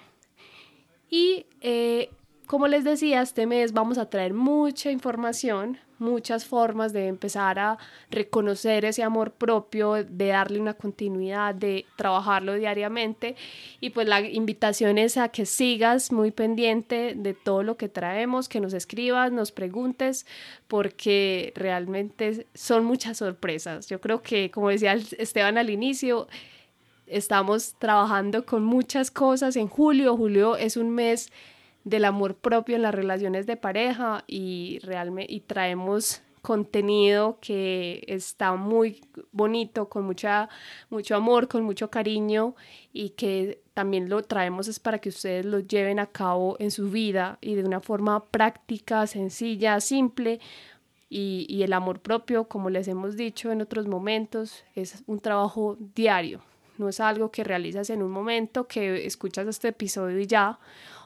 [1.11, 2.11] Y eh,
[2.47, 7.79] como les decía, este mes vamos a traer mucha información muchas formas de empezar a
[8.11, 13.37] reconocer ese amor propio, de darle una continuidad, de trabajarlo diariamente.
[13.81, 18.49] Y pues la invitación es a que sigas muy pendiente de todo lo que traemos,
[18.49, 20.27] que nos escribas, nos preguntes,
[20.69, 23.89] porque realmente son muchas sorpresas.
[23.89, 26.29] Yo creo que, como decía Esteban al inicio,
[27.07, 30.17] estamos trabajando con muchas cosas en julio.
[30.17, 31.31] Julio es un mes
[31.87, 38.57] del amor propio en las relaciones de pareja y realmente y traemos contenido que está
[38.57, 40.49] muy bonito, con mucha,
[40.91, 42.57] mucho amor, con mucho cariño
[42.93, 46.91] y que también lo traemos es para que ustedes lo lleven a cabo en su
[46.91, 50.41] vida y de una forma práctica, sencilla, simple.
[51.09, 55.77] Y, y el amor propio, como les hemos dicho en otros momentos, es un trabajo
[55.95, 56.43] diario,
[56.79, 60.59] no es algo que realizas en un momento, que escuchas este episodio y ya,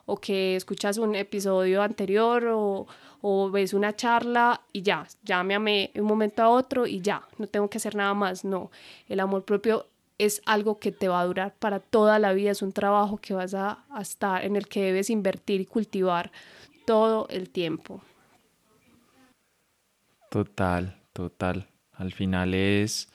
[0.07, 2.87] o que escuchas un episodio anterior o,
[3.21, 7.23] o ves una charla y ya, ya me amé un momento a otro y ya,
[7.39, 8.45] no tengo que hacer nada más.
[8.45, 8.71] No,
[9.09, 9.87] el amor propio
[10.19, 13.35] es algo que te va a durar para toda la vida, es un trabajo que
[13.35, 16.31] vas a, a estar, en el que debes invertir y cultivar
[16.85, 18.03] todo el tiempo.
[20.31, 21.69] Total, total.
[21.93, 23.09] Al final es,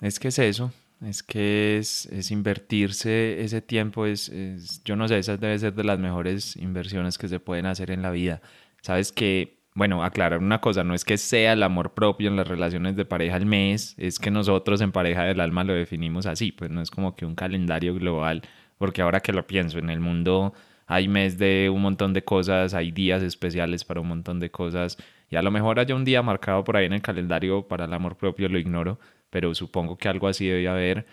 [0.00, 0.72] es que es eso,
[1.02, 5.74] es que es, es invertirse ese tiempo, es, es, yo no sé, esa debe ser
[5.74, 8.40] de las mejores inversiones que se pueden hacer en la vida.
[8.82, 12.48] Sabes que bueno, aclarar una cosa, no es que sea el amor propio en las
[12.48, 16.50] relaciones de pareja al mes, es que nosotros en pareja del alma lo definimos así,
[16.50, 18.42] pues no es como que un calendario global,
[18.76, 20.52] porque ahora que lo pienso, en el mundo
[20.88, 24.98] hay mes de un montón de cosas, hay días especiales para un montón de cosas,
[25.30, 27.94] y a lo mejor haya un día marcado por ahí en el calendario para el
[27.94, 28.98] amor propio, lo ignoro,
[29.30, 31.06] pero supongo que algo así debe haber.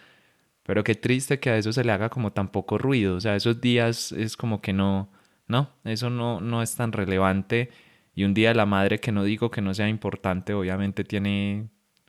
[0.63, 3.35] Pero qué triste que a eso se le haga como tan poco ruido, o sea,
[3.35, 5.09] esos días es como que no,
[5.47, 7.69] no, eso no, no es tan relevante.
[8.15, 11.67] Y un día de la madre que no digo que no sea importante, obviamente tiene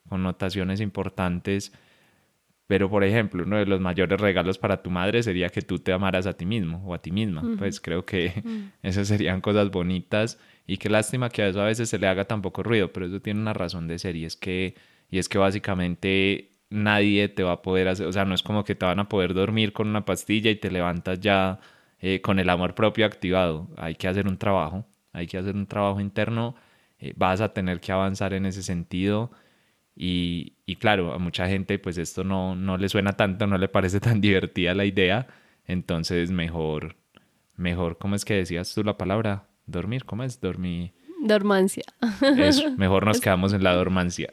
[0.09, 1.73] connotaciones importantes,
[2.67, 5.93] pero por ejemplo, uno de los mayores regalos para tu madre sería que tú te
[5.93, 7.43] amaras a ti mismo o a ti misma.
[7.59, 8.33] Pues creo que
[8.83, 10.39] esas serían cosas bonitas.
[10.67, 13.07] Y qué lástima que a eso a veces se le haga tan poco ruido, pero
[13.07, 14.75] eso tiene una razón de ser y es que,
[15.11, 18.65] y es que básicamente nadie te va a poder hacer, o sea, no es como
[18.65, 21.61] que te van a poder dormir con una pastilla y te levantas ya
[22.01, 23.69] eh, con el amor propio activado.
[23.77, 24.87] Hay que hacer un trabajo
[25.17, 26.57] hay que hacer un trabajo interno,
[26.99, 29.31] eh, vas a tener que avanzar en ese sentido.
[29.99, 33.99] Y, claro, a mucha gente pues esto no, no le suena tanto, no le parece
[34.01, 35.27] tan divertida la idea,
[35.67, 36.97] entonces mejor,
[37.57, 39.49] mejor, ¿cómo es que decías tú la palabra?
[39.65, 40.39] Dormir, ¿cómo es?
[40.41, 40.93] Dormir.
[41.21, 41.85] Dormancia.
[42.37, 44.31] Eso, mejor nos quedamos en la dormancia.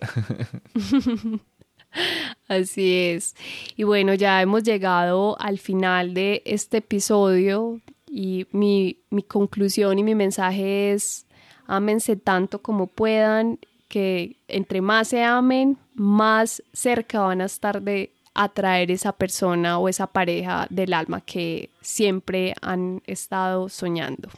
[2.47, 3.35] Así es.
[3.75, 10.15] Y bueno, ya hemos llegado al final de este episodio y mi, conclusión y mi
[10.15, 11.25] mensaje es,
[11.67, 18.11] ámense tanto como puedan, que entre más se amen, más cerca van a estar de
[18.33, 24.29] atraer esa persona o esa pareja del alma que siempre han estado soñando.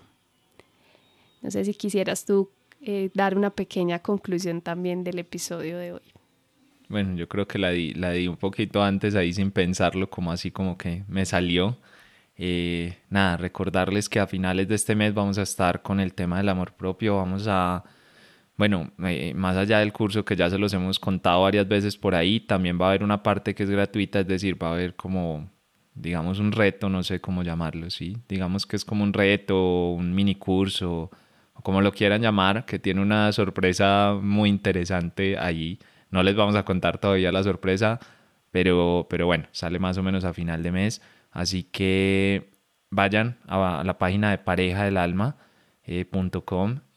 [1.46, 2.50] No sé si quisieras tú
[2.82, 6.02] eh, dar una pequeña conclusión también del episodio de hoy.
[6.90, 10.32] Bueno, yo creo que la di, la di un poquito antes ahí sin pensarlo, como
[10.32, 11.78] así como que me salió.
[12.36, 16.38] Eh, nada, recordarles que a finales de este mes vamos a estar con el tema
[16.38, 17.84] del amor propio, vamos a,
[18.58, 22.16] bueno, eh, más allá del curso que ya se los hemos contado varias veces por
[22.16, 24.96] ahí, también va a haber una parte que es gratuita, es decir, va a haber
[24.96, 25.48] como,
[25.94, 28.18] digamos, un reto, no sé cómo llamarlo, ¿sí?
[28.28, 31.12] Digamos que es como un reto, un mini curso,
[31.56, 35.80] o como lo quieran llamar, que tiene una sorpresa muy interesante allí.
[36.12, 38.00] No les vamos a contar todavía la sorpresa,
[38.52, 41.02] pero, pero bueno, sale más o menos a final de mes.
[41.32, 42.52] Así que
[42.92, 45.38] vayan a la página de pareja del alma.
[45.88, 46.06] Eh,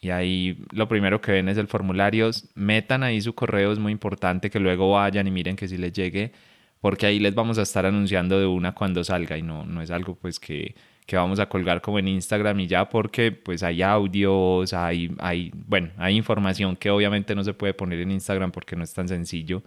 [0.00, 3.92] y ahí lo primero que ven es el formulario, metan ahí su correo, es muy
[3.92, 6.32] importante que luego vayan y miren que si les llegue,
[6.80, 9.90] porque ahí les vamos a estar anunciando de una cuando salga y no, no es
[9.90, 10.74] algo pues que,
[11.08, 15.52] que vamos a colgar como en Instagram y ya porque pues hay audios, hay, hay,
[15.66, 19.08] bueno, hay información que obviamente no se puede poner en Instagram porque no es tan
[19.08, 19.62] sencillo.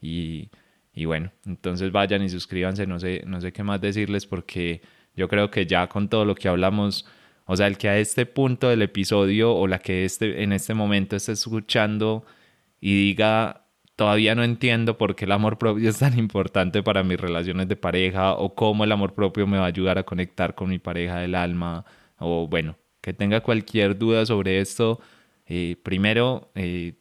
[0.00, 0.50] Y
[0.94, 4.82] y bueno, entonces vayan y suscríbanse, no sé, no sé qué más decirles porque
[5.16, 7.06] yo creo que ya con todo lo que hablamos,
[7.46, 10.74] o sea, el que a este punto del episodio o la que este, en este
[10.74, 12.24] momento esté escuchando
[12.80, 13.61] y diga,
[13.96, 17.76] todavía no entiendo por qué el amor propio es tan importante para mis relaciones de
[17.76, 21.18] pareja o cómo el amor propio me va a ayudar a conectar con mi pareja
[21.18, 21.84] del alma
[22.18, 25.00] o bueno, que tenga cualquier duda sobre esto,
[25.46, 26.94] eh, primero eh,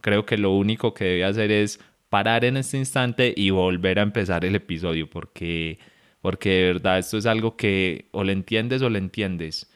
[0.00, 4.02] creo que lo único que debe hacer es parar en este instante y volver a
[4.02, 5.78] empezar el episodio, porque,
[6.20, 9.70] porque de verdad esto es algo que o lo entiendes o lo entiendes.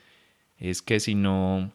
[0.59, 1.73] Es que si no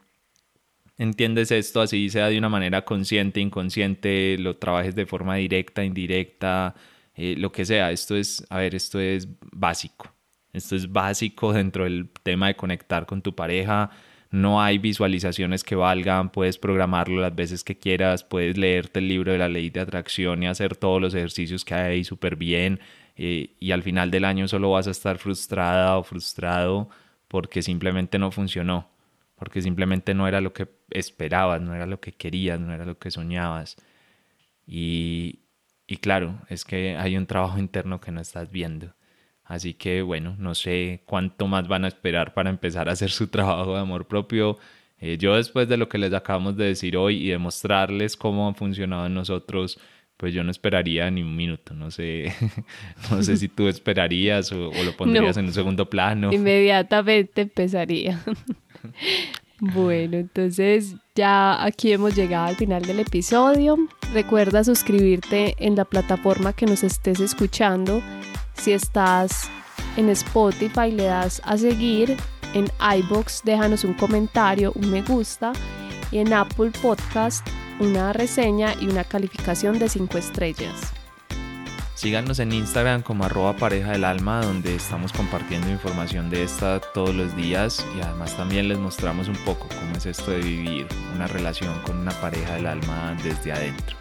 [1.00, 6.76] entiendes esto así sea de una manera consciente, inconsciente, lo trabajes de forma directa, indirecta,
[7.16, 10.14] eh, lo que sea, esto es, a ver, esto es básico.
[10.54, 13.92] Esto es básico dentro del tema de conectar con tu pareja,
[14.32, 19.32] no hay visualizaciones que valgan, puedes programarlo las veces que quieras, puedes leerte el libro
[19.32, 22.80] de la ley de atracción y hacer todos los ejercicios que hay súper bien
[23.16, 26.90] eh, y al final del año solo vas a estar frustrada o frustrado
[27.28, 28.90] porque simplemente no funcionó,
[29.40, 33.00] porque simplemente no era lo que esperabas, no era lo que querías, no era lo
[33.00, 33.78] que soñabas.
[34.68, 35.40] Y,
[35.88, 38.94] y claro, es que hay un trabajo interno que no estás viendo.
[39.50, 43.28] Así que bueno, no sé cuánto más van a esperar para empezar a hacer su
[43.30, 44.60] trabajo de amor propio.
[45.00, 48.54] Eh, yo después de lo que les acabamos de decir hoy y demostrarles cómo ha
[48.54, 49.80] funcionado en nosotros,
[50.18, 51.74] pues yo no esperaría ni un minuto.
[51.74, 52.32] No sé,
[53.10, 56.32] no sé si tú esperarías o, lo pondrías en un segundo plano.
[56.32, 58.22] Inmediatamente empezaría.
[59.62, 63.78] Bueno, entonces ya aquí hemos llegado al final del episodio.
[64.14, 68.02] Recuerda suscribirte en la plataforma que nos estés escuchando
[68.60, 69.50] si estás
[69.98, 72.18] en Spotify, le das a seguir.
[72.54, 72.66] En
[72.98, 75.54] iBox, déjanos un comentario, un me gusta.
[76.12, 77.48] Y en Apple Podcast,
[77.80, 80.99] una reseña y una calificación de 5 estrellas.
[82.00, 87.14] Síganos en Instagram como arroba pareja del alma, donde estamos compartiendo información de esta todos
[87.14, 91.28] los días y además también les mostramos un poco cómo es esto de vivir una
[91.28, 93.98] relación con una pareja del alma desde adentro.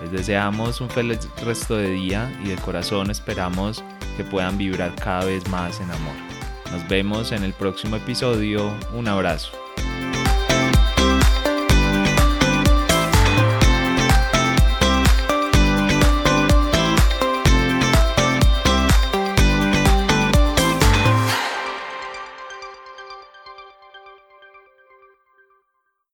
[0.00, 3.82] Les deseamos un feliz resto de día y de corazón esperamos
[4.16, 6.14] que puedan vibrar cada vez más en amor.
[6.70, 8.72] Nos vemos en el próximo episodio.
[8.94, 9.50] Un abrazo.